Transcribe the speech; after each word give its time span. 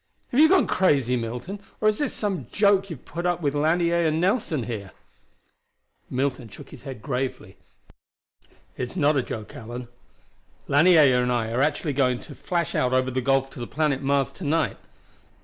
"Have 0.29 0.39
you 0.39 0.49
gone 0.49 0.65
crazy, 0.65 1.15
Milton 1.15 1.59
or 1.79 1.87
is 1.87 1.99
this 1.99 2.11
some 2.11 2.47
joke 2.51 2.89
you've 2.89 3.05
put 3.05 3.27
up 3.27 3.39
with 3.39 3.53
Lanier 3.53 4.07
and 4.07 4.19
Nelson 4.19 4.63
here?" 4.63 4.93
Milton 6.09 6.49
shook 6.49 6.69
his 6.71 6.81
head 6.81 7.03
gravely. 7.03 7.55
"It 8.75 8.81
is 8.89 8.97
not 8.97 9.15
a 9.15 9.21
joke, 9.21 9.53
Allan. 9.55 9.89
Lanier 10.67 11.21
and 11.21 11.31
I 11.31 11.51
are 11.51 11.61
actually 11.61 11.93
going 11.93 12.19
to 12.21 12.33
flash 12.33 12.73
out 12.73 12.93
over 12.93 13.11
the 13.11 13.21
gulf 13.21 13.51
to 13.51 13.59
the 13.59 13.67
planet 13.67 14.01
Mars 14.01 14.31
to 14.31 14.43
night. 14.43 14.77